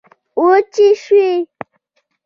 وچي 0.45 0.87
شوې 1.03 1.31